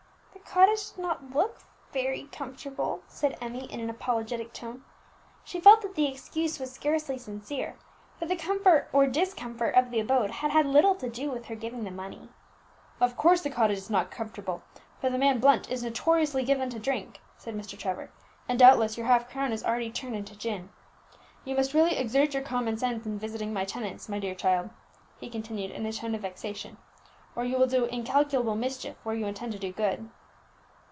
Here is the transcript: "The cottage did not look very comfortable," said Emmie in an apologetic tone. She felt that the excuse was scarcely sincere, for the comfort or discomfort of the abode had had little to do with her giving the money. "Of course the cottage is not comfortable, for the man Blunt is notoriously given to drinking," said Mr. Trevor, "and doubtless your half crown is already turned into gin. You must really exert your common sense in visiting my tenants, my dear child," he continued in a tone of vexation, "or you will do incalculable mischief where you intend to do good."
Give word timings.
"The 0.33 0.55
cottage 0.55 0.89
did 0.91 1.01
not 1.01 1.33
look 1.33 1.59
very 1.93 2.23
comfortable," 2.25 3.03
said 3.07 3.37
Emmie 3.39 3.71
in 3.71 3.79
an 3.79 3.89
apologetic 3.89 4.51
tone. 4.51 4.83
She 5.45 5.61
felt 5.61 5.81
that 5.81 5.95
the 5.95 6.07
excuse 6.09 6.59
was 6.59 6.73
scarcely 6.73 7.17
sincere, 7.17 7.77
for 8.19 8.25
the 8.25 8.35
comfort 8.35 8.89
or 8.91 9.07
discomfort 9.07 9.75
of 9.75 9.91
the 9.91 10.01
abode 10.01 10.29
had 10.29 10.51
had 10.51 10.65
little 10.65 10.93
to 10.95 11.09
do 11.09 11.31
with 11.31 11.45
her 11.45 11.55
giving 11.55 11.85
the 11.85 11.91
money. 11.91 12.27
"Of 12.99 13.15
course 13.15 13.39
the 13.43 13.49
cottage 13.49 13.77
is 13.77 13.89
not 13.89 14.11
comfortable, 14.11 14.61
for 14.99 15.09
the 15.09 15.17
man 15.17 15.39
Blunt 15.39 15.71
is 15.71 15.83
notoriously 15.83 16.43
given 16.43 16.69
to 16.71 16.79
drinking," 16.79 17.21
said 17.37 17.55
Mr. 17.55 17.77
Trevor, 17.79 18.09
"and 18.49 18.59
doubtless 18.59 18.97
your 18.97 19.07
half 19.07 19.29
crown 19.29 19.53
is 19.53 19.63
already 19.63 19.89
turned 19.91 20.17
into 20.17 20.37
gin. 20.37 20.69
You 21.45 21.55
must 21.55 21.73
really 21.73 21.95
exert 21.95 22.33
your 22.33 22.43
common 22.43 22.75
sense 22.77 23.05
in 23.05 23.17
visiting 23.17 23.53
my 23.53 23.63
tenants, 23.63 24.09
my 24.09 24.19
dear 24.19 24.35
child," 24.35 24.69
he 25.17 25.29
continued 25.29 25.71
in 25.71 25.85
a 25.85 25.93
tone 25.93 26.13
of 26.13 26.23
vexation, 26.23 26.75
"or 27.37 27.45
you 27.45 27.57
will 27.57 27.67
do 27.67 27.85
incalculable 27.85 28.55
mischief 28.57 28.97
where 29.05 29.15
you 29.15 29.25
intend 29.27 29.53
to 29.53 29.59
do 29.59 29.71
good." 29.71 30.09